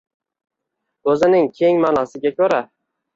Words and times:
o‘zining 1.13 1.45
keng 1.59 1.77
ma’nosiga 1.83 2.33
ko‘ra– 2.41 2.59